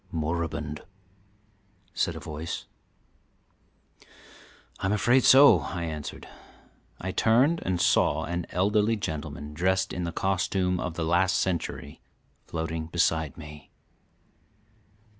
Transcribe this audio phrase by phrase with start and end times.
[0.11, 0.81] "Moribund,"
[1.93, 2.65] said a voice.
[4.79, 6.27] "I'm afraid so," I answered.
[6.99, 12.01] I turned and saw an elderly gentleman, dressed in the costume of the last century,
[12.47, 13.69] floating beside me.